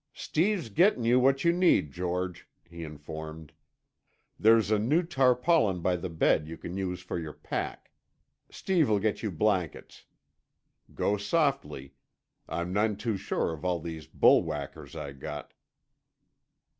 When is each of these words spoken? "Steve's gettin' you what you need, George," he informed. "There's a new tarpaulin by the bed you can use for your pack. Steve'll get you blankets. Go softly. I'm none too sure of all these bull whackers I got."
"Steve's 0.15 0.69
gettin' 0.69 1.03
you 1.03 1.19
what 1.19 1.43
you 1.43 1.53
need, 1.53 1.91
George," 1.91 2.49
he 2.67 2.83
informed. 2.83 3.53
"There's 4.39 4.71
a 4.71 4.79
new 4.79 5.03
tarpaulin 5.03 5.81
by 5.83 5.95
the 5.95 6.09
bed 6.09 6.47
you 6.47 6.57
can 6.57 6.75
use 6.75 7.03
for 7.03 7.19
your 7.19 7.33
pack. 7.33 7.91
Steve'll 8.49 8.97
get 8.97 9.21
you 9.21 9.29
blankets. 9.29 10.05
Go 10.95 11.17
softly. 11.17 11.93
I'm 12.49 12.73
none 12.73 12.95
too 12.95 13.15
sure 13.15 13.53
of 13.53 13.63
all 13.63 13.79
these 13.79 14.07
bull 14.07 14.41
whackers 14.41 14.95
I 14.95 15.11
got." 15.11 15.53